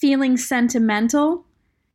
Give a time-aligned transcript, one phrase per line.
[0.00, 1.44] Feeling sentimental?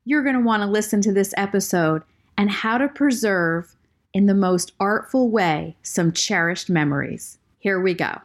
[0.04, 2.04] You're going to want to listen to this episode
[2.38, 3.75] and how to preserve,
[4.13, 7.39] in the most artful way, some cherished memories.
[7.57, 8.21] Here we go.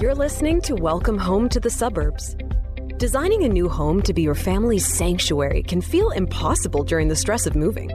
[0.00, 2.36] You're listening to Welcome Home to the Suburbs.
[2.96, 7.44] Designing a new home to be your family's sanctuary can feel impossible during the stress
[7.44, 7.90] of moving.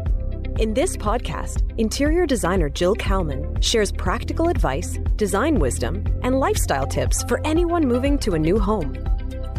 [0.60, 7.24] In this podcast, interior designer Jill Kalman shares practical advice, design wisdom, and lifestyle tips
[7.24, 8.96] for anyone moving to a new home.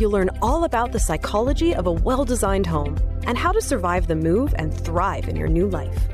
[0.00, 2.96] You'll learn all about the psychology of a well designed home
[3.26, 6.08] and how to survive the move and thrive in your new life.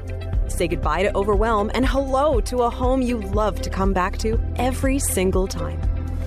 [0.48, 4.40] Say goodbye to overwhelm and hello to a home you love to come back to
[4.56, 5.80] every single time.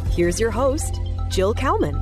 [0.10, 2.02] Here's your host, Jill Kalman.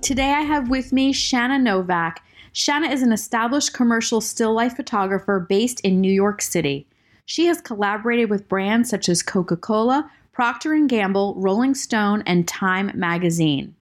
[0.00, 2.22] Today I have with me Shana Novak
[2.54, 6.86] Shana is an established commercial still life photographer based in New York City.
[7.30, 12.90] She has collaborated with brands such as Coca-Cola, Procter & Gamble, Rolling Stone, and Time
[12.92, 13.76] magazine.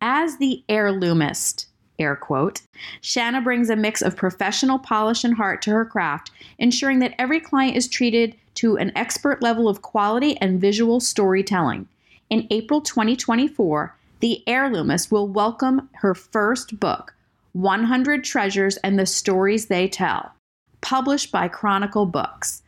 [0.00, 1.66] As the heirloomist,
[1.98, 2.62] air quote,
[3.02, 7.40] Shana brings a mix of professional polish and heart to her craft, ensuring that every
[7.40, 11.88] client is treated to an expert level of quality and visual storytelling.
[12.30, 17.12] In April 2024, the heirloomist will welcome her first book,
[17.54, 20.32] 100 Treasures and the Stories They Tell,
[20.80, 22.60] published by Chronicle Books.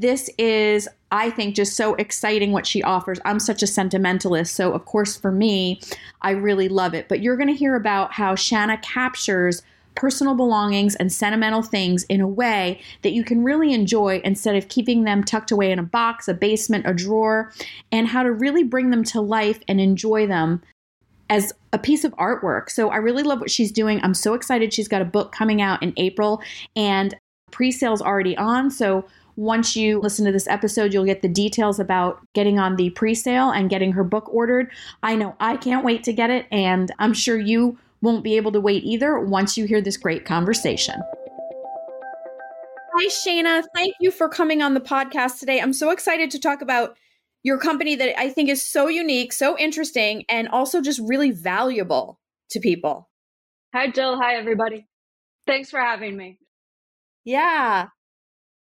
[0.00, 3.18] This is, I think, just so exciting what she offers.
[3.24, 5.80] I'm such a sentimentalist, so of course, for me,
[6.22, 7.08] I really love it.
[7.08, 9.62] But you're going to hear about how Shana captures
[9.96, 14.68] personal belongings and sentimental things in a way that you can really enjoy instead of
[14.68, 17.52] keeping them tucked away in a box, a basement, a drawer,
[17.90, 20.62] and how to really bring them to life and enjoy them
[21.28, 22.70] as a piece of artwork.
[22.70, 24.00] So I really love what she's doing.
[24.04, 24.72] I'm so excited.
[24.72, 26.40] She's got a book coming out in April
[26.76, 27.16] and
[27.50, 28.70] pre-sales already on.
[28.70, 29.04] So
[29.38, 33.50] once you listen to this episode, you'll get the details about getting on the pre-sale
[33.50, 34.68] and getting her book ordered.
[35.04, 38.50] I know I can't wait to get it and I'm sure you won't be able
[38.50, 40.96] to wait either once you hear this great conversation.
[42.96, 43.62] Hi, Shana.
[43.76, 45.60] Thank you for coming on the podcast today.
[45.60, 46.96] I'm so excited to talk about
[47.44, 52.18] your company that I think is so unique, so interesting, and also just really valuable
[52.50, 53.08] to people.
[53.72, 54.20] Hi, Jill.
[54.20, 54.88] Hi, everybody.
[55.46, 56.40] Thanks for having me.
[57.24, 57.90] Yeah.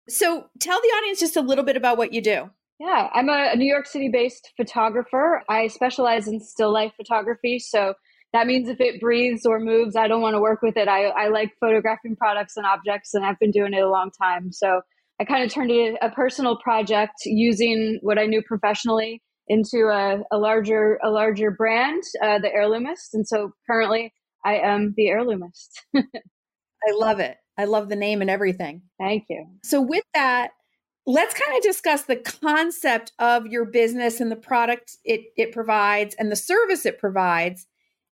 [0.07, 2.49] So tell the audience just a little bit about what you do.
[2.79, 5.41] Yeah, I'm a New York City based photographer.
[5.49, 7.59] I specialize in still life photography.
[7.59, 7.93] So
[8.33, 10.89] that means if it breathes or moves, I don't want to work with it.
[10.89, 14.51] I, I like photographing products and objects, and I've been doing it a long time.
[14.51, 14.81] So
[15.21, 20.19] I kind of turned it a personal project using what I knew professionally into a,
[20.31, 23.13] a larger a larger brand, uh, the Heirloomist.
[23.13, 24.13] And so currently,
[24.43, 25.69] I am the Heirloomist.
[25.95, 27.37] I love it.
[27.57, 28.83] I love the name and everything.
[28.99, 29.47] Thank you.
[29.63, 30.51] So with that,
[31.05, 36.15] let's kind of discuss the concept of your business and the product it it provides
[36.15, 37.67] and the service it provides,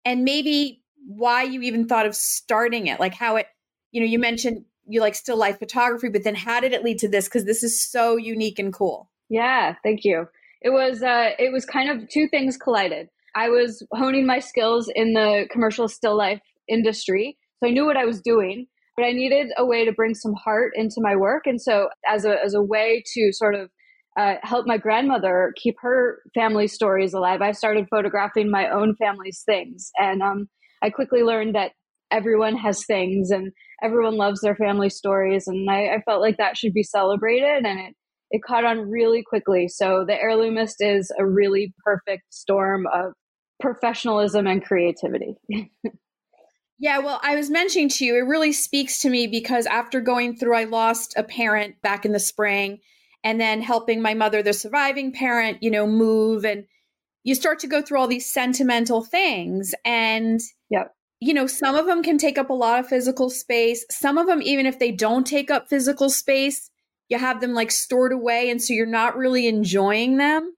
[0.04, 3.00] and maybe why you even thought of starting it.
[3.00, 3.46] Like how it,
[3.92, 6.98] you know, you mentioned you like still life photography, but then how did it lead
[6.98, 7.26] to this?
[7.26, 9.10] Because this is so unique and cool.
[9.28, 10.26] Yeah, thank you.
[10.60, 13.08] It was uh, it was kind of two things collided.
[13.34, 17.96] I was honing my skills in the commercial still life industry, so I knew what
[17.96, 18.66] I was doing,
[19.00, 21.46] but I needed a way to bring some heart into my work.
[21.46, 23.70] And so, as a as a way to sort of
[24.18, 29.42] uh, help my grandmother keep her family stories alive, I started photographing my own family's
[29.46, 30.48] things, and um,
[30.82, 31.72] I quickly learned that
[32.10, 33.52] everyone has things and
[33.82, 35.46] everyone loves their family stories.
[35.46, 37.94] And I, I, felt like that should be celebrated and it
[38.32, 39.68] it caught on really quickly.
[39.68, 43.12] So the heirloomist is a really perfect storm of
[43.60, 45.36] professionalism and creativity
[46.80, 50.36] yeah well i was mentioning to you it really speaks to me because after going
[50.36, 52.80] through i lost a parent back in the spring
[53.22, 56.64] and then helping my mother the surviving parent you know move and
[57.22, 61.86] you start to go through all these sentimental things and yep you know, some of
[61.86, 63.84] them can take up a lot of physical space.
[63.90, 66.70] Some of them, even if they don't take up physical space,
[67.10, 68.50] you have them like stored away.
[68.50, 70.54] And so you're not really enjoying them.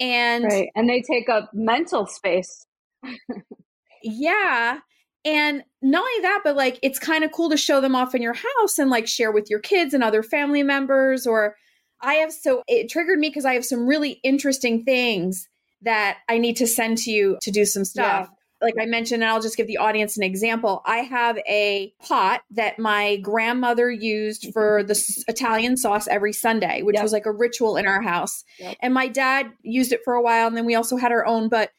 [0.00, 0.68] And, right.
[0.74, 2.66] and they take up mental space.
[4.02, 4.80] yeah.
[5.24, 8.22] And not only that, but like it's kind of cool to show them off in
[8.22, 11.26] your house and like share with your kids and other family members.
[11.26, 11.56] Or
[12.00, 15.48] I have so it triggered me because I have some really interesting things
[15.82, 18.28] that I need to send to you to do some stuff.
[18.30, 20.82] Yeah like I mentioned, and I'll just give the audience an example.
[20.84, 24.88] I have a pot that my grandmother used for mm-hmm.
[24.88, 27.02] the Italian sauce every Sunday, which yep.
[27.02, 28.44] was like a ritual in our house.
[28.58, 28.76] Yep.
[28.80, 31.48] And my dad used it for a while, and then we also had our own.
[31.48, 31.70] But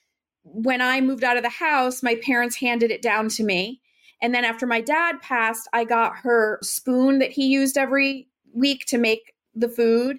[0.44, 3.82] when I moved out of the house, my parents handed it down to me.
[4.22, 8.86] And then after my dad passed, I got her spoon that he used every week
[8.88, 10.18] to make the food.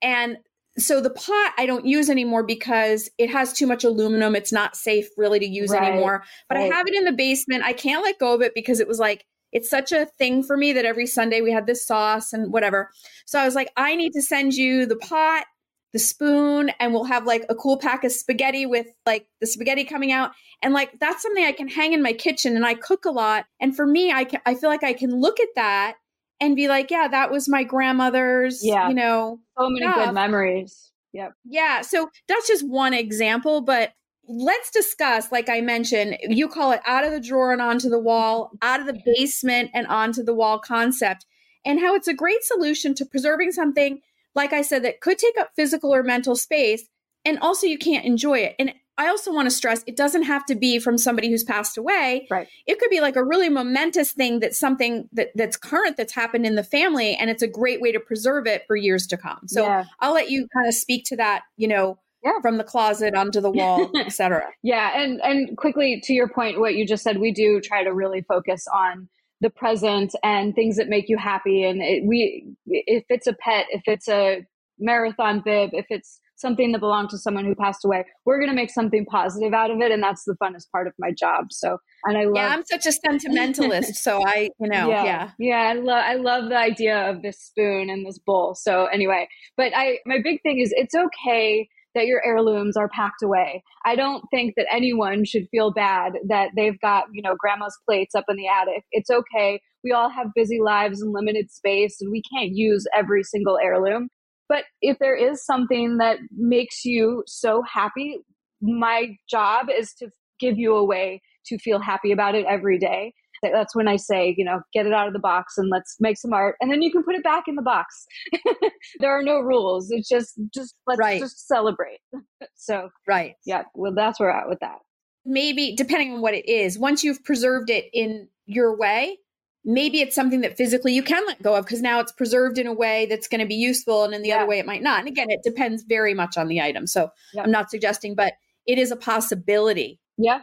[0.00, 0.38] And
[0.78, 4.34] so the pot I don't use anymore because it has too much aluminum.
[4.34, 5.82] It's not safe really to use right.
[5.82, 6.24] anymore.
[6.48, 6.72] But right.
[6.72, 7.62] I have it in the basement.
[7.64, 10.56] I can't let go of it because it was like it's such a thing for
[10.56, 12.90] me that every Sunday we had this sauce and whatever.
[13.26, 15.44] So I was like, I need to send you the pot,
[15.92, 19.84] the spoon, and we'll have like a cool pack of spaghetti with like the spaghetti
[19.84, 20.32] coming out.
[20.62, 23.46] And like that's something I can hang in my kitchen and I cook a lot.
[23.60, 25.96] And for me, I can I feel like I can look at that
[26.40, 28.88] and be like, yeah, that was my grandmother's, yeah.
[28.88, 29.38] you know.
[29.58, 30.06] So many stuff.
[30.06, 30.90] good memories.
[31.12, 31.34] Yep.
[31.44, 31.82] Yeah.
[31.82, 33.92] So that's just one example, but
[34.26, 37.98] let's discuss, like I mentioned, you call it out of the drawer and onto the
[37.98, 41.26] wall, out of the basement and onto the wall concept,
[41.64, 44.00] and how it's a great solution to preserving something,
[44.34, 46.88] like I said, that could take up physical or mental space.
[47.24, 48.56] And also, you can't enjoy it.
[48.58, 51.78] And I also want to stress it doesn't have to be from somebody who's passed
[51.78, 52.26] away.
[52.30, 52.48] Right.
[52.66, 56.46] It could be like a really momentous thing that's something that, that's current that's happened
[56.46, 59.40] in the family and it's a great way to preserve it for years to come.
[59.46, 59.84] So yeah.
[60.00, 62.40] I'll let you kind of speak to that, you know, yeah.
[62.40, 64.44] from the closet onto the wall, etc.
[64.62, 67.92] Yeah, and and quickly to your point what you just said, we do try to
[67.92, 69.08] really focus on
[69.42, 73.66] the present and things that make you happy and it, we if it's a pet,
[73.70, 74.46] if it's a
[74.78, 78.04] marathon bib, if it's something that belonged to someone who passed away.
[78.26, 79.90] We're going to make something positive out of it.
[79.92, 81.52] And that's the funnest part of my job.
[81.52, 82.36] So, and I love.
[82.36, 83.94] Yeah, I'm such a sentimentalist.
[83.94, 85.04] so I, you know, yeah.
[85.04, 88.54] Yeah, yeah I, love I love the idea of this spoon and this bowl.
[88.54, 93.22] So anyway, but I, my big thing is it's okay that your heirlooms are packed
[93.22, 93.62] away.
[93.84, 98.14] I don't think that anyone should feel bad that they've got, you know, grandma's plates
[98.14, 98.84] up in the attic.
[98.92, 99.60] It's okay.
[99.84, 104.08] We all have busy lives and limited space and we can't use every single heirloom.
[104.48, 108.18] But if there is something that makes you so happy,
[108.60, 113.14] my job is to give you a way to feel happy about it every day.
[113.42, 116.18] That's when I say, you know, get it out of the box and let's make
[116.18, 118.06] some art, and then you can put it back in the box.
[119.00, 119.90] there are no rules.
[119.90, 121.20] It's just, just let's right.
[121.20, 122.00] just celebrate.
[122.54, 123.62] so, right, yeah.
[123.74, 124.78] Well, that's where we're at with that.
[125.24, 129.16] Maybe depending on what it is, once you've preserved it in your way,
[129.64, 132.66] maybe it's something that physically you can let go of because now it's preserved in
[132.66, 134.38] a way that's going to be useful and in the yeah.
[134.38, 137.08] other way it might not and again it depends very much on the item so
[137.38, 138.32] i'm not suggesting but
[138.66, 140.40] it is a possibility yeah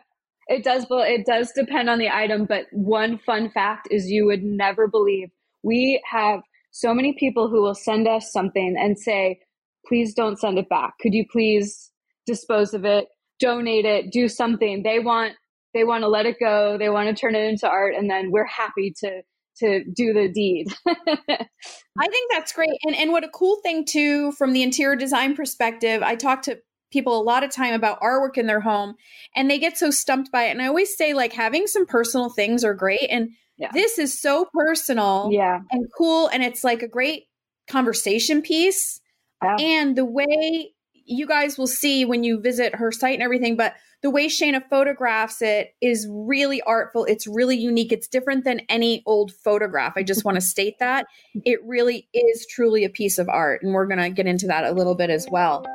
[0.50, 4.26] it does but it does depend on the item but one fun fact is you
[4.26, 5.30] would never believe.
[5.64, 6.42] We have
[6.72, 9.40] so many people who will send us something and say
[9.88, 10.94] please don't send it back.
[11.00, 11.92] Could you please
[12.26, 13.08] dispose of it
[13.40, 14.84] donate it do something?
[14.84, 15.34] They want
[15.74, 18.32] they want to let it go they want to turn it into art and then
[18.32, 19.22] we're happy to
[19.58, 20.68] to do the deed.
[20.88, 25.36] I think that's great and and what a cool thing too from the interior design
[25.36, 26.58] perspective i talked to
[26.92, 28.96] people a lot of time about artwork in their home
[29.36, 32.30] and they get so stumped by it and i always say like having some personal
[32.30, 33.70] things are great and yeah.
[33.74, 35.60] this is so personal yeah.
[35.72, 37.26] and cool and it's like a great
[37.68, 39.00] conversation piece
[39.44, 39.58] yeah.
[39.60, 43.74] and the way you guys will see when you visit her site and everything but
[44.02, 47.04] the way Shana photographs it is really artful.
[47.06, 47.92] It's really unique.
[47.92, 49.94] It's different than any old photograph.
[49.98, 51.08] I just want to state that.
[51.46, 53.62] It really is truly a piece of art.
[53.62, 55.66] And we're going to get into that a little bit as well.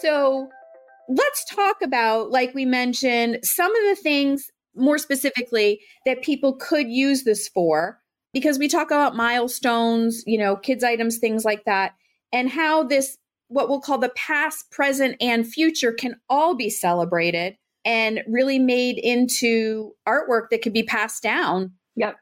[0.00, 0.48] So
[1.08, 6.88] let's talk about, like we mentioned, some of the things more specifically that people could
[6.88, 8.00] use this for
[8.32, 11.94] because we talk about milestones, you know, kids' items, things like that,
[12.32, 13.18] and how this
[13.48, 17.54] what we'll call the past, present, and future can all be celebrated
[17.84, 21.72] and really made into artwork that could be passed down.
[21.96, 22.16] Yep.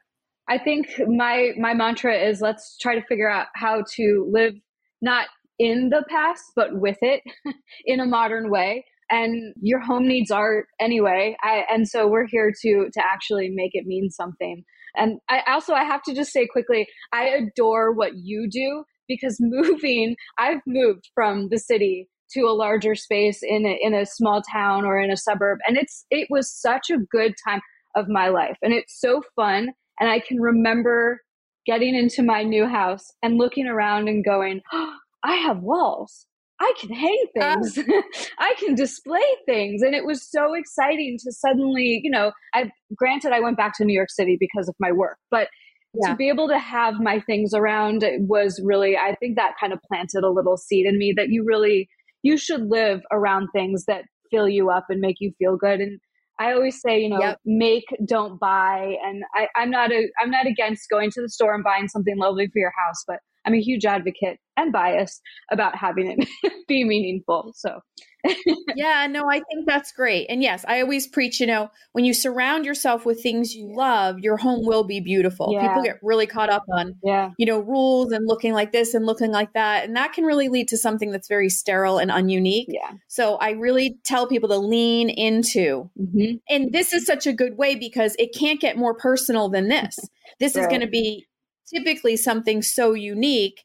[0.49, 4.55] I think my my mantra is let's try to figure out how to live
[5.01, 5.27] not
[5.61, 7.21] in the past but with it
[7.85, 8.85] in a modern way.
[9.09, 11.35] And your home needs art anyway.
[11.43, 14.63] I, and so we're here to to actually make it mean something.
[14.95, 19.37] And i also i have to just say quickly i adore what you do because
[19.39, 24.41] moving, I've moved from the city to a larger space in a, in a small
[24.41, 25.59] town or in a suburb.
[25.67, 27.61] And it's it was such a good time
[27.95, 28.57] of my life.
[28.61, 29.71] And it's so fun.
[29.99, 31.21] And I can remember
[31.65, 36.27] getting into my new house and looking around and going, oh, I have walls.
[36.59, 37.55] I can hang ah.
[37.55, 37.79] things.
[38.39, 39.81] I can display things.
[39.81, 43.85] And it was so exciting to suddenly, you know, I granted I went back to
[43.85, 45.47] New York City because of my work, but
[45.93, 46.11] yeah.
[46.11, 49.79] to be able to have my things around was really i think that kind of
[49.87, 51.89] planted a little seed in me that you really
[52.23, 55.99] you should live around things that fill you up and make you feel good and
[56.39, 57.39] i always say you know yep.
[57.45, 61.53] make don't buy and I, i'm not a i'm not against going to the store
[61.53, 65.21] and buying something lovely for your house but I'm a huge advocate and biased
[65.51, 66.11] about having
[66.43, 67.51] it be meaningful.
[67.55, 67.79] So,
[68.75, 70.27] yeah, no, I think that's great.
[70.29, 74.19] And yes, I always preach, you know, when you surround yourself with things you love,
[74.19, 75.51] your home will be beautiful.
[75.53, 75.67] Yeah.
[75.67, 77.31] People get really caught up on, yeah.
[77.37, 79.85] you know, rules and looking like this and looking like that.
[79.85, 82.65] And that can really lead to something that's very sterile and ununique.
[82.67, 82.91] Yeah.
[83.07, 86.35] So I really tell people to lean into, mm-hmm.
[86.49, 89.97] and this is such a good way because it can't get more personal than this.
[90.39, 90.61] This right.
[90.61, 91.25] is going to be
[91.73, 93.63] typically something so unique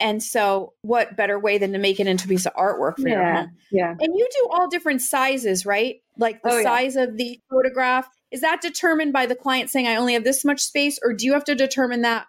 [0.00, 3.08] and so, what better way than to make it into a piece of artwork for
[3.08, 3.50] yeah, your home?
[3.72, 3.94] Yeah.
[3.98, 5.96] And you do all different sizes, right?
[6.16, 7.04] Like the oh, size yeah.
[7.04, 8.08] of the photograph.
[8.30, 10.98] Is that determined by the client saying, I only have this much space?
[11.02, 12.26] Or do you have to determine that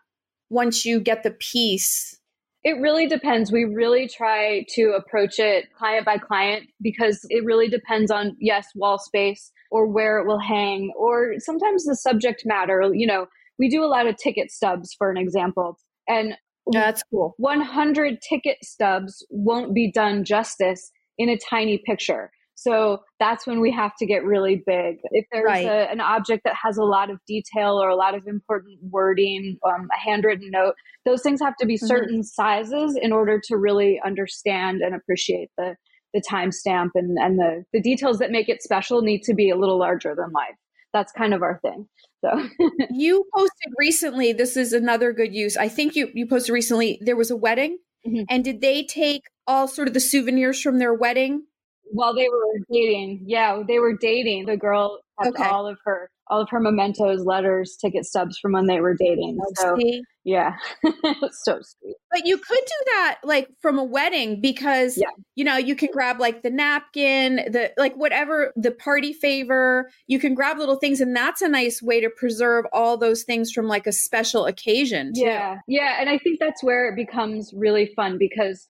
[0.50, 2.17] once you get the piece?
[2.63, 3.51] It really depends.
[3.51, 8.67] We really try to approach it client by client because it really depends on, yes,
[8.75, 12.89] wall space or where it will hang, or sometimes the subject matter.
[12.91, 13.27] You know,
[13.60, 15.78] we do a lot of ticket stubs, for an example.
[16.08, 16.36] And
[16.72, 17.36] that's cool.
[17.38, 22.32] 100 ticket stubs won't be done justice in a tiny picture.
[22.56, 24.98] So that's when we have to get really big.
[25.12, 25.66] If there's right.
[25.66, 29.58] a, an object that has a lot of detail or a lot of important wording,
[29.66, 30.74] um, a handwritten note,
[31.06, 31.86] those things have to be mm-hmm.
[31.86, 32.24] certain mm-hmm.
[32.24, 35.75] sizes in order to really understand and appreciate the
[36.13, 39.56] the timestamp and, and the, the details that make it special need to be a
[39.56, 40.56] little larger than life.
[40.93, 41.88] That's kind of our thing.
[42.24, 42.50] So
[42.91, 45.58] you posted recently, this is another good use.
[45.58, 48.24] I think you you posted recently there was a wedding mm-hmm.
[48.29, 51.43] and did they take all sort of the souvenirs from their wedding
[51.91, 53.24] while they were dating?
[53.25, 54.46] Yeah, they were dating.
[54.46, 55.43] The girl had okay.
[55.43, 59.39] all of her all of her mementos, letters, ticket stubs from when they were dating.
[59.41, 60.03] Oh, so see?
[60.29, 60.57] Yeah,
[61.31, 61.95] so sweet.
[62.12, 65.07] But you could do that like from a wedding because yeah.
[65.36, 69.89] you know you can grab like the napkin, the like whatever the party favor.
[70.05, 73.51] You can grab little things, and that's a nice way to preserve all those things
[73.51, 75.13] from like a special occasion.
[75.15, 75.21] Too.
[75.21, 78.67] Yeah, yeah, and I think that's where it becomes really fun because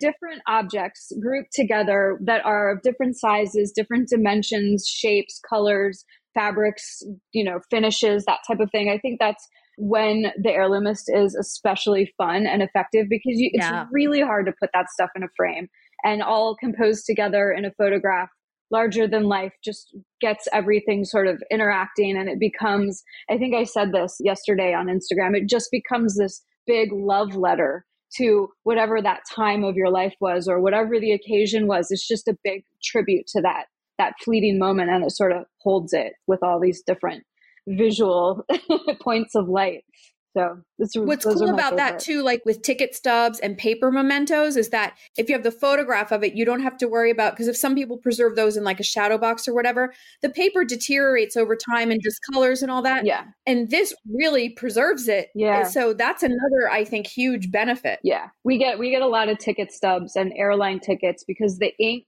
[0.00, 6.04] different objects grouped together that are of different sizes, different dimensions, shapes, colors,
[6.34, 8.88] fabrics, you know, finishes, that type of thing.
[8.88, 9.44] I think that's
[9.78, 13.86] when the heirloomist is especially fun and effective because you, it's yeah.
[13.92, 15.68] really hard to put that stuff in a frame
[16.04, 18.28] and all composed together in a photograph
[18.70, 23.62] larger than life just gets everything sort of interacting and it becomes i think i
[23.62, 29.20] said this yesterday on instagram it just becomes this big love letter to whatever that
[29.32, 33.26] time of your life was or whatever the occasion was it's just a big tribute
[33.28, 33.66] to that
[33.96, 37.24] that fleeting moment and it sort of holds it with all these different
[37.68, 38.44] visual
[39.00, 39.84] points of light.
[40.36, 41.76] So this, what's cool about favorite.
[41.76, 45.50] that too, like with ticket stubs and paper mementos, is that if you have the
[45.50, 48.56] photograph of it, you don't have to worry about because if some people preserve those
[48.56, 52.70] in like a shadow box or whatever, the paper deteriorates over time and discolors and
[52.70, 53.04] all that.
[53.04, 53.24] Yeah.
[53.46, 55.30] And this really preserves it.
[55.34, 55.60] Yeah.
[55.60, 57.98] And so that's another, I think, huge benefit.
[58.04, 58.28] Yeah.
[58.44, 62.04] We get we get a lot of ticket stubs and airline tickets because the ink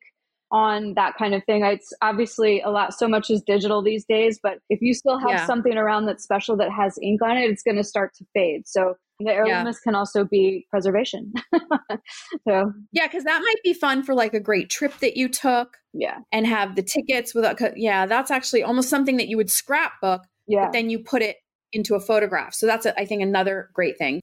[0.50, 1.64] on that kind of thing.
[1.64, 5.30] It's obviously a lot, so much is digital these days, but if you still have
[5.30, 5.47] yeah.
[5.47, 8.66] something around that's special that has ink on it, it's going to start to fade.
[8.66, 9.85] So the heirloomist yeah.
[9.85, 11.33] can also be preservation.
[12.49, 15.76] so yeah, because that might be fun for like a great trip that you took.
[15.92, 17.59] Yeah, and have the tickets without.
[17.76, 20.23] Yeah, that's actually almost something that you would scrapbook.
[20.47, 21.37] Yeah, but then you put it
[21.73, 22.54] into a photograph.
[22.54, 24.21] So that's a, I think another great thing.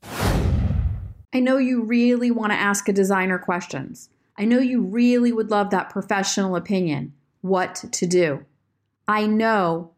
[1.34, 4.10] I know you really want to ask a designer questions.
[4.38, 7.14] I know you really would love that professional opinion.
[7.42, 8.46] What to do.
[9.08, 9.92] I know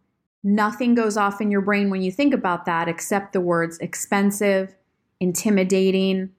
[0.43, 4.75] nothing goes off in your brain when you think about that except the words expensive,
[5.19, 6.29] intimidating,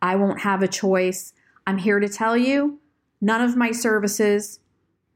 [0.00, 1.32] I won't have a choice.
[1.66, 2.80] I'm here to tell you
[3.20, 4.58] none of my services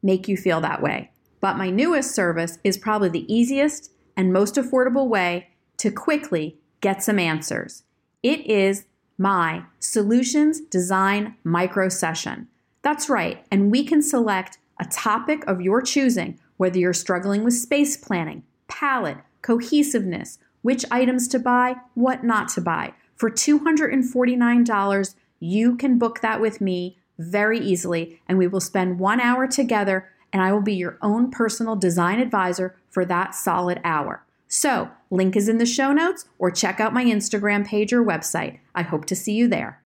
[0.02, 1.10] make you feel that way.
[1.40, 5.48] But my newest service is probably the easiest and most affordable way
[5.78, 7.82] to quickly get some answers.
[8.22, 8.84] It is
[9.18, 12.48] my Solutions Design Micro Session.
[12.82, 17.54] That's right, and we can select a topic of your choosing, whether you're struggling with
[17.54, 22.92] space planning, palette, cohesiveness, which items to buy, what not to buy.
[23.14, 29.20] For $249, you can book that with me very easily, and we will spend one
[29.20, 34.25] hour together, and I will be your own personal design advisor for that solid hour.
[34.48, 38.60] So, link is in the show notes or check out my Instagram page or website.
[38.74, 39.82] I hope to see you there.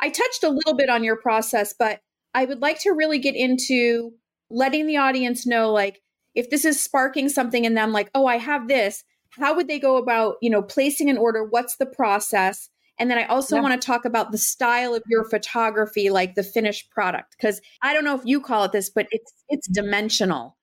[0.00, 2.00] I touched a little bit on your process, but
[2.34, 4.12] I would like to really get into
[4.50, 6.00] letting the audience know like
[6.34, 9.04] if this is sparking something in them like, "Oh, I have this."
[9.38, 11.44] How would they go about, you know, placing an order?
[11.44, 12.68] What's the process?
[12.98, 13.62] And then I also yeah.
[13.62, 17.94] want to talk about the style of your photography, like the finished product, because I
[17.94, 20.56] don't know if you call it this, but it's it's dimensional.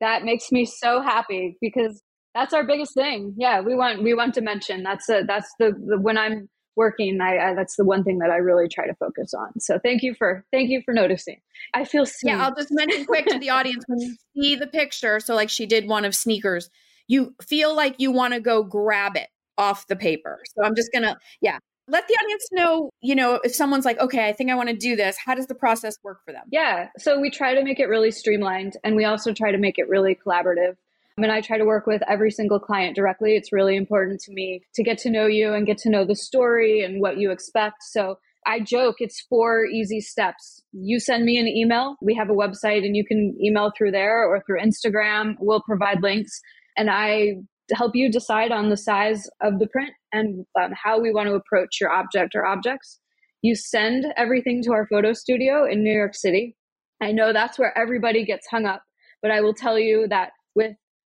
[0.00, 2.02] That makes me so happy because
[2.38, 3.34] that's our biggest thing.
[3.36, 4.82] Yeah, we want we want dimension.
[4.84, 8.30] That's a, that's the, the when I'm working, I, I, that's the one thing that
[8.30, 9.58] I really try to focus on.
[9.58, 11.40] So thank you for thank you for noticing.
[11.74, 12.28] I feel seen.
[12.28, 12.44] yeah.
[12.44, 15.18] I'll just mention quick to the audience when you see the picture.
[15.18, 16.70] So like she did one of sneakers,
[17.08, 19.28] you feel like you want to go grab it
[19.58, 20.38] off the paper.
[20.54, 24.28] So I'm just gonna yeah let the audience know, you know, if someone's like, okay,
[24.28, 26.44] I think I want to do this, how does the process work for them?
[26.52, 26.88] Yeah.
[26.98, 29.88] So we try to make it really streamlined and we also try to make it
[29.88, 30.76] really collaborative.
[31.18, 33.34] Mean, I try to work with every single client directly.
[33.34, 36.14] It's really important to me to get to know you and get to know the
[36.14, 37.82] story and what you expect.
[37.82, 40.62] So I joke it's four easy steps.
[40.72, 41.96] You send me an email.
[42.00, 45.34] We have a website and you can email through there or through Instagram.
[45.40, 46.40] We'll provide links.
[46.76, 47.34] And I
[47.74, 51.34] help you decide on the size of the print and um, how we want to
[51.34, 53.00] approach your object or objects.
[53.42, 56.56] You send everything to our photo studio in New York City.
[57.02, 58.82] I know that's where everybody gets hung up,
[59.20, 60.30] but I will tell you that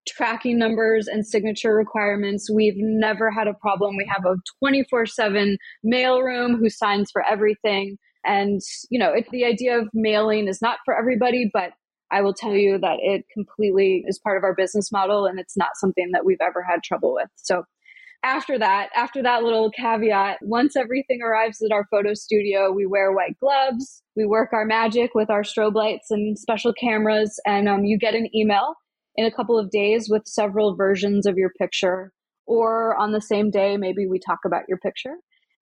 [0.07, 3.97] tracking numbers and signature requirements, we've never had a problem.
[3.97, 7.97] We have a 24 7 mailroom who signs for everything.
[8.25, 11.71] And, you know, it, the idea of mailing is not for everybody, but
[12.11, 15.55] I will tell you that it completely is part of our business model and it's
[15.55, 17.29] not something that we've ever had trouble with.
[17.35, 17.63] So
[18.23, 23.13] after that, after that little caveat, once everything arrives at our photo studio, we wear
[23.13, 27.85] white gloves, we work our magic with our strobe lights and special cameras, and um,
[27.85, 28.75] you get an email
[29.19, 32.13] in a couple of days with several versions of your picture.
[32.47, 35.15] Or on the same day, maybe we talk about your picture.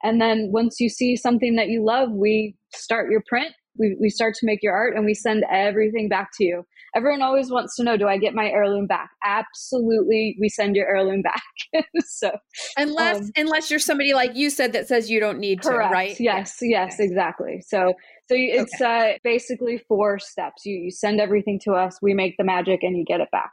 [0.03, 4.09] And then once you see something that you love, we start your print we, we
[4.09, 6.63] start to make your art and we send everything back to you.
[6.95, 9.09] Everyone always wants to know, do I get my heirloom back?
[9.23, 11.43] Absolutely, we send your heirloom back.
[12.05, 12.31] so
[12.77, 15.89] unless um, unless you're somebody like you said that says you don't need correct.
[15.89, 16.19] to, right?
[16.19, 17.61] Yes, yes, exactly.
[17.67, 17.93] So
[18.29, 19.15] so it's okay.
[19.15, 20.65] uh, basically four steps.
[20.65, 23.51] You you send everything to us, we make the magic, and you get it back.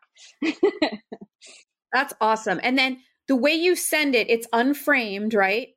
[1.93, 2.61] That's awesome.
[2.63, 5.69] And then the way you send it, it's unframed, right?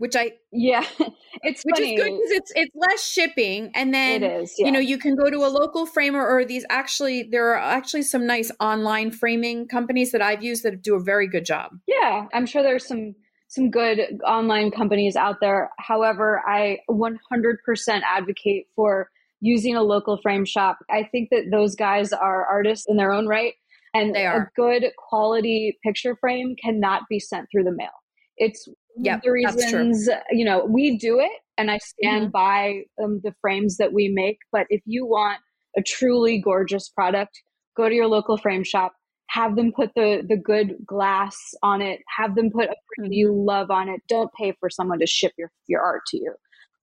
[0.00, 0.82] which I yeah,
[1.42, 1.94] it's which funny.
[1.94, 4.64] is good because it's it's less shipping, and then it is, yeah.
[4.64, 8.02] you know you can go to a local framer or these actually there are actually
[8.02, 11.72] some nice online framing companies that I've used that do a very good job.
[11.86, 13.14] Yeah, I'm sure there's some
[13.50, 15.70] some good online companies out there.
[15.78, 17.10] However, I 100%
[18.02, 20.78] advocate for using a local frame shop.
[20.88, 23.54] I think that those guys are artists in their own right,
[23.92, 24.42] and they are.
[24.42, 27.88] a good quality picture frame cannot be sent through the mail.
[28.36, 32.30] It's yeah, the reasons you know we do it, and I stand mm-hmm.
[32.30, 34.38] by um, the frames that we make.
[34.52, 35.38] But if you want
[35.76, 37.40] a truly gorgeous product,
[37.76, 38.92] go to your local frame shop.
[39.30, 42.00] Have them put the the good glass on it.
[42.16, 43.12] Have them put a frame mm-hmm.
[43.12, 44.00] you love on it.
[44.08, 46.34] Don't pay for someone to ship your your art to you.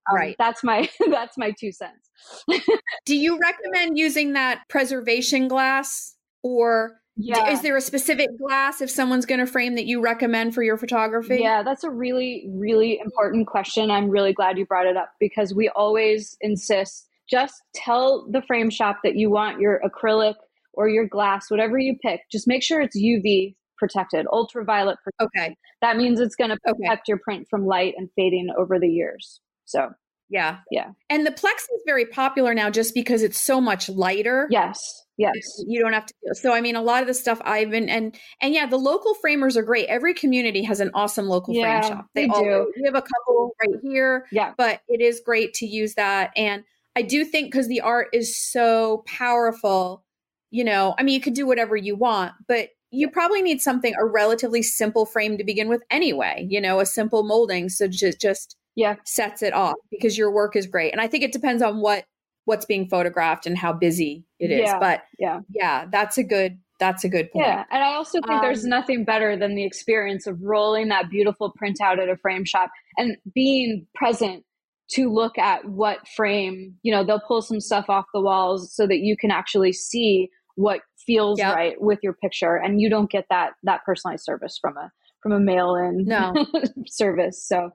[0.10, 0.36] Um, right.
[0.39, 2.10] That's my that's my two cents.
[3.05, 7.49] Do you recommend using that preservation glass or yeah.
[7.49, 10.77] Is there a specific glass if someone's going to frame that you recommend for your
[10.77, 11.39] photography?
[11.41, 13.89] Yeah, that's a really, really important question.
[13.89, 18.69] I'm really glad you brought it up because we always insist just tell the frame
[18.69, 20.36] shop that you want your acrylic
[20.77, 25.41] or your glass, whatever you pick, just make sure it's UV protected, ultraviolet protected.
[25.41, 25.55] Okay.
[25.81, 27.01] That means it's going to protect okay.
[27.07, 29.41] your print from light and fading over the years.
[29.65, 29.89] So,
[30.29, 30.59] yeah.
[30.71, 30.91] Yeah.
[31.09, 34.47] And the Plex is very popular now just because it's so much lighter.
[34.51, 35.03] Yes.
[35.17, 35.33] Yes.
[35.65, 36.13] You don't have to.
[36.33, 39.15] So, I mean, a lot of the stuff I've been, and, and yeah, the local
[39.15, 39.87] framers are great.
[39.87, 42.05] Every community has an awesome local yeah, frame shop.
[42.13, 42.73] They, they all do.
[42.75, 44.27] We have a couple right here.
[44.31, 44.53] Yeah.
[44.57, 46.31] But it is great to use that.
[46.35, 46.63] And
[46.95, 50.03] I do think because the art is so powerful,
[50.51, 53.93] you know, I mean, you could do whatever you want, but you probably need something,
[53.99, 57.69] a relatively simple frame to begin with anyway, you know, a simple molding.
[57.69, 58.95] So just, just, yeah.
[59.05, 60.91] sets it off because your work is great.
[60.91, 62.05] And i think it depends on what
[62.47, 65.41] what's being photographed and how busy it is yeah, but yeah.
[65.53, 67.45] yeah that's a good that's a good point.
[67.45, 71.10] Yeah and i also think um, there's nothing better than the experience of rolling that
[71.10, 74.45] beautiful printout at a frame shop and being present
[74.89, 78.88] to look at what frame you know they'll pull some stuff off the walls so
[78.88, 81.56] that you can actually see what feels yep.
[81.56, 85.32] right with your picture and you don't get that that personalized service from a from
[85.32, 86.34] a mail in no.
[86.88, 87.71] service so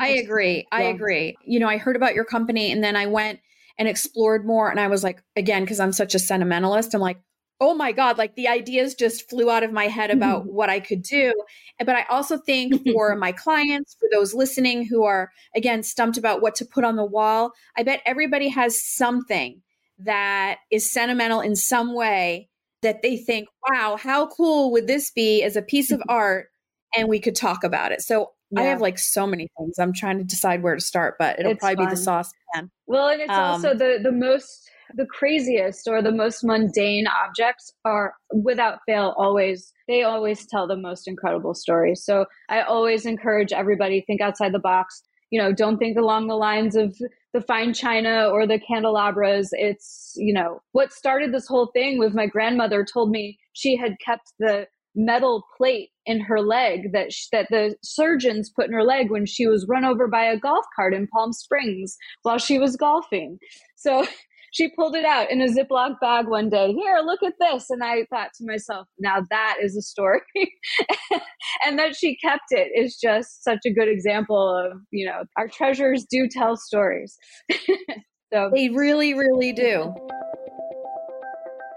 [0.00, 0.66] I agree.
[0.72, 1.36] I agree.
[1.44, 3.40] You know, I heard about your company and then I went
[3.78, 7.20] and explored more and I was like again because I'm such a sentimentalist, I'm like,
[7.60, 10.54] "Oh my god, like the ideas just flew out of my head about mm-hmm.
[10.54, 11.32] what I could do."
[11.78, 16.42] But I also think for my clients, for those listening who are again stumped about
[16.42, 19.62] what to put on the wall, I bet everybody has something
[19.98, 22.48] that is sentimental in some way
[22.82, 26.48] that they think, "Wow, how cool would this be as a piece of art?"
[26.96, 28.02] and we could talk about it.
[28.02, 28.60] So yeah.
[28.60, 29.78] I have like so many things.
[29.78, 31.86] I'm trying to decide where to start, but it'll it's probably fun.
[31.86, 32.70] be the saucepan.
[32.86, 37.72] Well, and it's um, also the the most the craziest or the most mundane objects
[37.84, 42.04] are without fail always they always tell the most incredible stories.
[42.04, 45.02] So I always encourage everybody think outside the box.
[45.30, 46.96] You know, don't think along the lines of
[47.32, 49.48] the fine china or the candelabras.
[49.52, 53.96] It's, you know, what started this whole thing was my grandmother told me she had
[54.04, 58.82] kept the metal plate in her leg that sh- that the surgeons put in her
[58.82, 62.58] leg when she was run over by a golf cart in Palm Springs while she
[62.58, 63.38] was golfing.
[63.76, 64.06] So
[64.52, 66.72] she pulled it out in a Ziploc bag one day.
[66.72, 67.70] Here, look at this.
[67.70, 70.20] And I thought to myself, now that is a story.
[71.64, 75.48] and that she kept it is just such a good example of, you know, our
[75.48, 77.16] treasures do tell stories.
[78.32, 79.94] so they really, really do.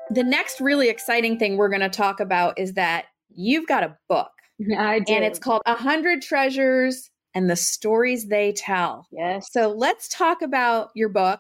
[0.10, 3.98] The next really exciting thing we're going to talk about is that you've got a
[4.10, 4.32] book.
[4.78, 5.14] I do.
[5.14, 9.08] And it's called A Hundred Treasures and the Stories They Tell.
[9.12, 9.48] Yes.
[9.52, 11.40] So let's talk about your book.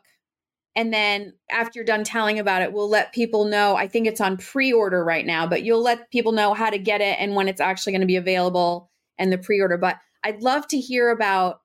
[0.76, 3.76] And then after you're done telling about it, we'll let people know.
[3.76, 6.80] I think it's on pre order right now, but you'll let people know how to
[6.80, 9.78] get it and when it's actually going to be available and the pre order.
[9.78, 11.60] But I'd love to hear about.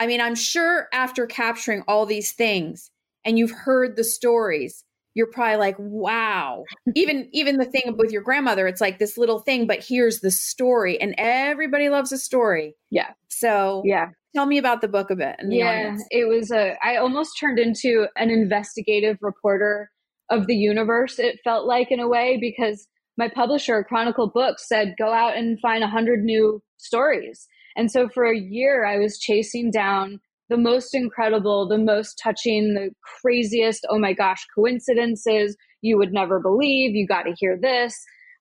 [0.00, 2.90] I mean, I'm sure after capturing all these things
[3.24, 6.64] and you've heard the stories, you're probably like, wow.
[6.94, 10.30] even even the thing with your grandmother, it's like this little thing, but here's the
[10.30, 12.74] story, and everybody loves a story.
[12.90, 13.10] Yeah.
[13.28, 15.36] So yeah, tell me about the book a bit.
[15.48, 16.04] yeah, audience.
[16.10, 16.76] it was a.
[16.82, 19.90] I almost turned into an investigative reporter
[20.30, 21.18] of the universe.
[21.18, 25.58] It felt like in a way because my publisher, Chronicle Books, said go out and
[25.60, 27.46] find a hundred new stories.
[27.76, 32.74] And so for a year, I was chasing down the most incredible, the most touching,
[32.74, 36.94] the craziest, oh my gosh, coincidences you would never believe.
[36.94, 37.94] You got to hear this.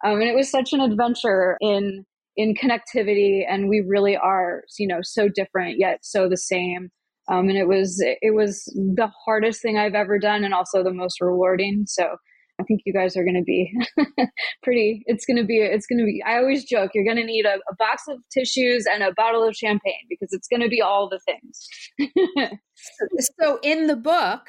[0.06, 2.06] Um, and it was such an adventure in
[2.38, 6.90] in connectivity and we really are you know so different yet so the same
[7.30, 10.94] um, and it was it was the hardest thing i've ever done and also the
[10.94, 12.16] most rewarding so
[12.60, 13.72] I think you guys are going to be
[14.64, 15.04] pretty.
[15.06, 15.58] It's going to be.
[15.60, 16.24] It's going to be.
[16.26, 19.48] I always joke you're going to need a, a, box of tissues and a bottle
[19.48, 22.60] of champagne because it's going to be all the things.
[23.40, 24.42] so in the book,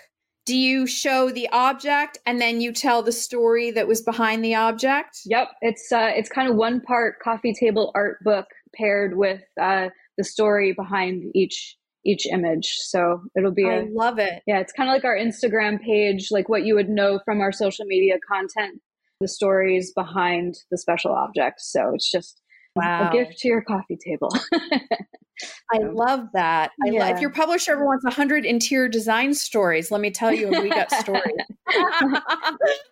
[0.47, 4.55] do you show the object and then you tell the story that was behind the
[4.55, 5.18] object?
[5.27, 9.88] Yep, it's uh, it's kind of one part coffee table art book paired with uh,
[10.16, 11.77] the story behind each
[12.09, 12.68] each image.
[12.79, 14.42] So it'll be I love it.
[14.47, 17.53] Yeah, it's kind of like our Instagram page, like what you would know from our
[17.53, 18.81] social media content,
[19.21, 21.71] the stories behind the special objects.
[21.71, 22.40] So it's just
[22.75, 23.09] wow.
[23.09, 24.31] a gift to your coffee table.
[25.73, 26.73] I love that.
[26.85, 27.09] I yeah.
[27.14, 30.90] if your publisher ever wants 100 interior design stories, let me tell you, we got
[30.90, 31.23] stories.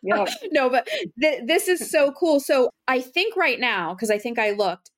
[0.53, 0.87] No, but
[1.21, 2.39] th- this is so cool.
[2.39, 4.91] So I think right now, because I think I looked,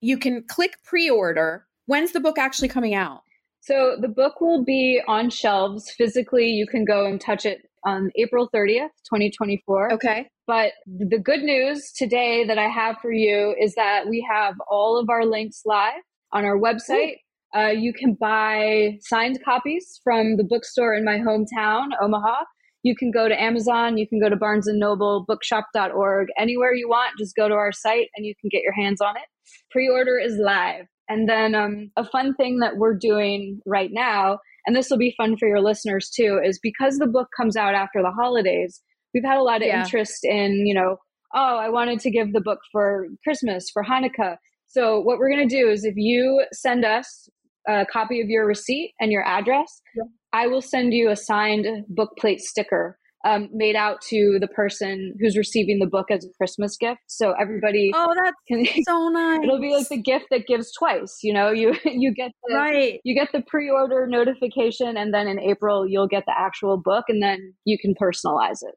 [0.00, 1.66] you can click pre order.
[1.86, 3.22] When's the book actually coming out?
[3.68, 6.46] So the book will be on shelves physically.
[6.46, 9.92] You can go and touch it on April 30th, 2024.
[9.92, 10.26] Okay.
[10.46, 14.98] But the good news today that I have for you is that we have all
[14.98, 16.00] of our links live
[16.32, 17.16] on our website.
[17.54, 22.44] Uh, you can buy signed copies from the bookstore in my hometown, Omaha.
[22.84, 26.88] You can go to Amazon, you can go to Barnes and Noble, bookshop.org, anywhere you
[26.88, 27.18] want.
[27.18, 29.24] Just go to our site and you can get your hands on it.
[29.70, 30.86] Pre order is live.
[31.08, 35.14] And then um, a fun thing that we're doing right now, and this will be
[35.16, 38.82] fun for your listeners too, is because the book comes out after the holidays,
[39.14, 39.82] we've had a lot of yeah.
[39.82, 40.96] interest in, you know,
[41.34, 44.36] oh, I wanted to give the book for Christmas, for Hanukkah.
[44.66, 47.28] So what we're going to do is if you send us
[47.66, 50.04] a copy of your receipt and your address, yeah.
[50.32, 55.14] I will send you a signed book plate sticker um, made out to the person
[55.20, 57.00] who's receiving the book as a Christmas gift.
[57.06, 59.40] So everybody, oh, that's can, so nice.
[59.42, 61.18] It'll be like the gift that gives twice.
[61.22, 63.00] You know, you you get the, right.
[63.04, 67.22] You get the pre-order notification, and then in April you'll get the actual book, and
[67.22, 68.74] then you can personalize it.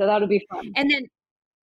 [0.00, 0.72] So that'll be fun.
[0.76, 1.02] And then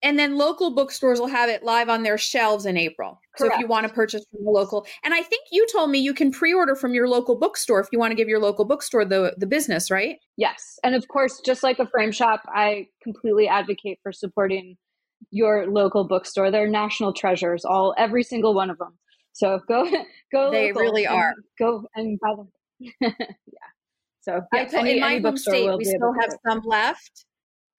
[0.03, 3.19] and then local bookstores will have it live on their shelves in April.
[3.37, 3.53] Correct.
[3.53, 5.99] So if you want to purchase from the local, and I think you told me
[5.99, 9.05] you can pre-order from your local bookstore if you want to give your local bookstore
[9.05, 10.17] the the business, right?
[10.37, 14.77] Yes, and of course, just like a frame shop, I completely advocate for supporting
[15.29, 16.51] your local bookstore.
[16.51, 18.97] They're national treasures, all every single one of them.
[19.33, 19.89] So go
[20.31, 20.51] go.
[20.51, 21.33] They really are.
[21.59, 22.49] Go and buy them.
[23.01, 23.11] yeah.
[24.21, 27.25] So yeah, I, any, in my home state, we still have some left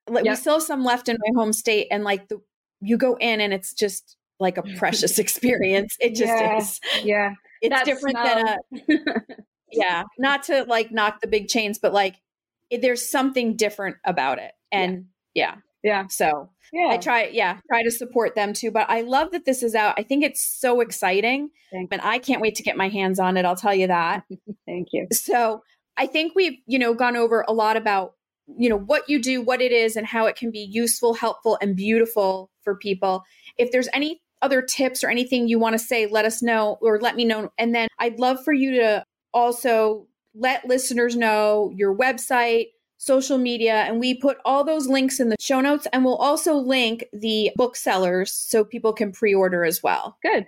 [0.08, 0.32] like yep.
[0.32, 2.40] we still have some left in my home state and like the
[2.80, 6.56] you go in and it's just like a precious experience it just yeah.
[6.56, 8.58] is yeah it's that different smell.
[8.70, 9.34] than a
[9.70, 12.16] yeah not to like knock the big chains but like
[12.70, 16.06] it, there's something different about it and yeah yeah, yeah.
[16.08, 16.88] so yeah.
[16.90, 18.70] I try, yeah, try to support them too.
[18.70, 19.94] But I love that this is out.
[19.98, 23.44] I think it's so exciting, and I can't wait to get my hands on it.
[23.44, 24.24] I'll tell you that.
[24.66, 25.06] Thank you.
[25.12, 25.62] So
[25.98, 28.14] I think we've, you know, gone over a lot about
[28.46, 31.58] you know what you do, what it is and how it can be useful, helpful
[31.60, 33.24] and beautiful for people.
[33.58, 37.00] If there's any other tips or anything you want to say, let us know or
[37.00, 37.50] let me know.
[37.58, 42.66] And then I'd love for you to also let listeners know your website,
[42.98, 45.86] social media, and we put all those links in the show notes.
[45.92, 50.18] And we'll also link the booksellers so people can pre order as well.
[50.22, 50.46] Good.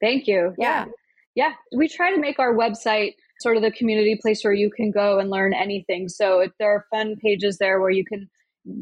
[0.00, 0.54] Thank you.
[0.58, 0.86] Yeah.
[1.34, 1.52] yeah.
[1.74, 5.18] We try to make our website sort of the community place where you can go
[5.18, 6.08] and learn anything.
[6.08, 8.28] So there are fun pages there where you can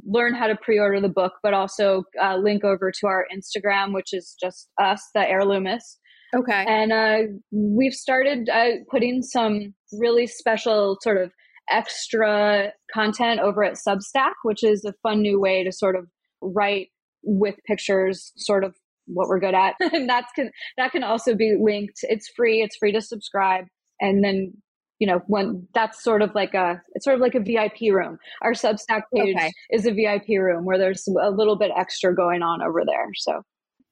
[0.06, 4.12] learn how to pre-order the book, but also uh, link over to our Instagram, which
[4.12, 5.96] is just us, the Heirloomist.
[6.34, 6.64] Okay.
[6.66, 7.18] And uh,
[7.50, 11.32] we've started uh, putting some really special sort of
[11.70, 16.06] extra content over at Substack, which is a fun new way to sort of
[16.40, 16.88] write
[17.22, 18.74] with pictures, sort of
[19.06, 19.74] what we're good at.
[19.92, 21.98] and that's can that can also be linked.
[22.02, 22.62] It's free.
[22.62, 23.66] It's free to subscribe.
[24.02, 24.52] And then
[24.98, 28.18] you know when that's sort of like a it's sort of like a vip room.
[28.42, 29.50] Our substack page okay.
[29.70, 33.42] is a vip room where there's a little bit extra going on over there so.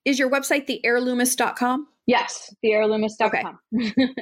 [0.04, 3.92] Is your website the heirloomist.com yes the heirloomist.com okay.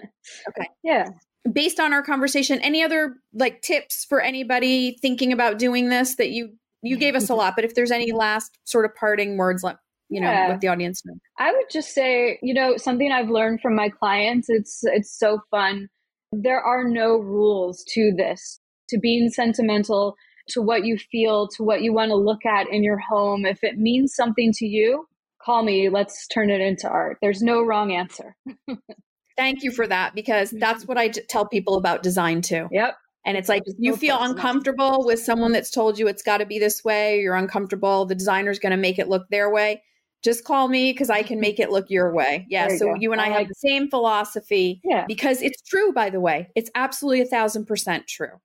[0.48, 0.68] okay.
[0.82, 1.08] Yeah.
[1.52, 6.30] Based on our conversation any other like tips for anybody thinking about doing this that
[6.30, 9.62] you you gave us a lot but if there's any last sort of parting words
[9.62, 9.76] let
[10.08, 10.48] you know yeah.
[10.48, 13.88] let the audience know i would just say you know something i've learned from my
[13.88, 15.88] clients it's it's so fun
[16.32, 20.16] there are no rules to this, to being sentimental,
[20.48, 23.44] to what you feel, to what you want to look at in your home.
[23.44, 25.06] If it means something to you,
[25.42, 25.88] call me.
[25.88, 27.18] Let's turn it into art.
[27.20, 28.36] There's no wrong answer.
[29.36, 30.88] Thank you for that because that's mm-hmm.
[30.88, 32.68] what I tell people about design too.
[32.72, 32.96] Yep.
[33.24, 36.58] And it's like you feel uncomfortable with someone that's told you it's got to be
[36.58, 39.82] this way, you're uncomfortable, the designer's going to make it look their way
[40.22, 42.46] just call me because I can make it look your way.
[42.48, 42.68] Yeah.
[42.70, 42.94] You so go.
[42.98, 44.80] you and I, I have the same philosophy.
[44.84, 45.04] Yeah.
[45.06, 46.48] Because it's true, by the way.
[46.54, 48.40] It's absolutely a thousand percent true.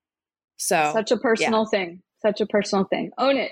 [0.57, 1.79] So such a personal yeah.
[1.79, 2.01] thing.
[2.21, 3.11] Such a personal thing.
[3.17, 3.51] Own it.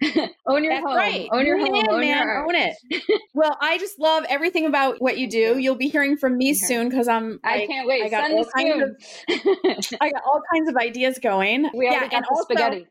[0.46, 0.96] own your That's home.
[0.96, 1.28] Right.
[1.32, 1.84] Own your home.
[1.88, 2.76] own man, your own it.
[3.34, 5.58] well, I just love everything about what you do.
[5.58, 7.40] You'll be hearing from me soon because I'm.
[7.44, 8.04] I, I, can't wait.
[8.04, 9.98] I got Send all kinds of.
[10.00, 11.68] I got all kinds of ideas going.
[11.74, 12.86] We yeah, and also, spaghetti.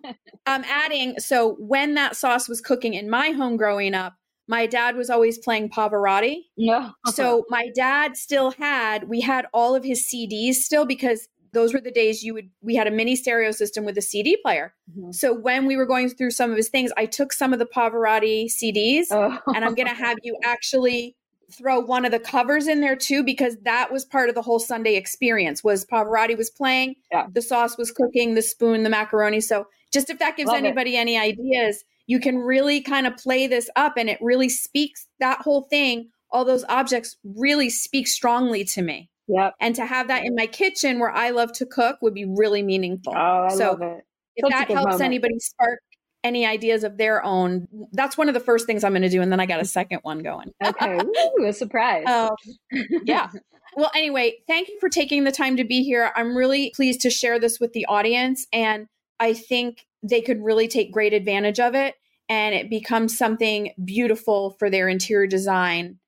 [0.46, 1.18] I'm adding.
[1.18, 4.14] So when that sauce was cooking in my home growing up,
[4.46, 6.44] my dad was always playing Pavarotti.
[6.56, 6.92] No.
[7.06, 11.80] so my dad still had, we had all of his CDs still because those were
[11.80, 14.74] the days you would, we had a mini stereo system with a CD player.
[14.90, 15.12] Mm-hmm.
[15.12, 17.66] So when we were going through some of his things, I took some of the
[17.66, 19.38] Pavarotti CDs oh.
[19.54, 21.16] and I'm going to have you actually
[21.52, 24.58] throw one of the covers in there too because that was part of the whole
[24.58, 27.26] Sunday experience was Pavarotti was playing, yeah.
[27.32, 29.40] the sauce was cooking, the spoon, the macaroni.
[29.40, 31.00] So just if that gives Love anybody it.
[31.00, 35.40] any ideas, you can really kind of play this up and it really speaks that
[35.40, 39.54] whole thing all those objects really speak strongly to me Yep.
[39.60, 42.62] And to have that in my kitchen where I love to cook would be really
[42.62, 43.14] meaningful.
[43.16, 44.04] Oh, I so love it.
[44.36, 45.02] If that helps moment.
[45.02, 45.78] anybody spark
[46.22, 49.22] any ideas of their own, that's one of the first things I'm going to do.
[49.22, 50.52] And then I got a second one going.
[50.64, 50.98] okay.
[51.38, 52.04] Ooh, a surprise.
[52.06, 52.34] Um,
[53.04, 53.28] yeah.
[53.76, 56.12] Well, anyway, thank you for taking the time to be here.
[56.14, 58.46] I'm really pleased to share this with the audience.
[58.52, 58.86] And
[59.20, 61.94] I think they could really take great advantage of it
[62.28, 65.98] and it becomes something beautiful for their interior design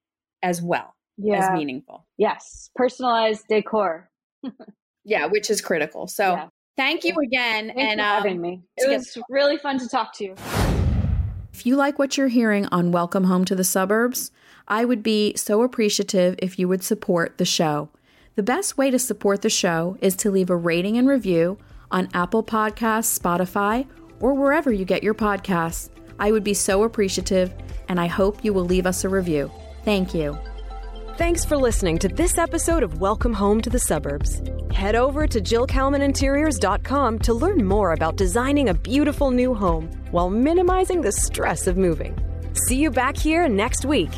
[0.42, 1.44] as well yeah.
[1.44, 2.06] as meaningful.
[2.16, 4.10] Yes, personalized decor.
[5.04, 6.06] yeah, which is critical.
[6.06, 6.48] So yeah.
[6.76, 8.62] thank you again Thanks and for um, having me.
[8.76, 10.34] It was really fun to talk to you.
[11.52, 14.30] If you like what you're hearing on Welcome Home to the Suburbs,
[14.68, 17.88] I would be so appreciative if you would support the show.
[18.34, 21.56] The best way to support the show is to leave a rating and review
[21.90, 23.86] on Apple Podcasts, Spotify,
[24.20, 25.90] or wherever you get your podcasts.
[26.18, 27.54] I would be so appreciative,
[27.88, 29.50] and I hope you will leave us a review.
[29.84, 30.38] Thank you.
[31.16, 34.42] Thanks for listening to this episode of Welcome Home to the Suburbs.
[34.70, 41.00] Head over to JillKalmanInteriors.com to learn more about designing a beautiful new home while minimizing
[41.00, 42.14] the stress of moving.
[42.52, 44.10] See you back here next week.